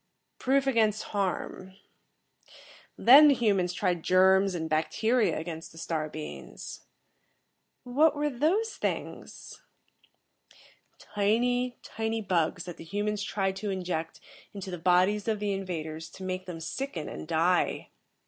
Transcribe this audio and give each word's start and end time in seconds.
"Proof 0.39 0.65
against 0.65 1.03
harm. 1.13 1.75
Then 2.97 3.27
the 3.27 3.35
humans 3.35 3.71
tried 3.71 4.01
germs 4.01 4.55
and 4.55 4.67
bacteria 4.67 5.37
against 5.37 5.71
the 5.71 5.77
star 5.77 6.09
beings." 6.09 6.83
"What 7.83 8.15
were 8.15 8.31
those 8.31 8.73
things?" 8.77 9.61
"Tiny, 10.97 11.77
tiny 11.83 12.19
bugs 12.19 12.63
that 12.63 12.77
the 12.77 12.83
humans 12.83 13.21
tried 13.21 13.55
to 13.57 13.69
inject 13.69 14.19
into 14.55 14.71
the 14.71 14.79
bodies 14.79 15.27
of 15.27 15.39
the 15.39 15.53
invaders 15.53 16.09
to 16.13 16.23
make 16.23 16.47
them 16.47 16.61
sicken 16.61 17.07
and 17.07 17.27
die. 17.27 17.91